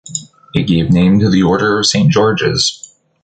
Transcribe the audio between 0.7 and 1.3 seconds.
it name to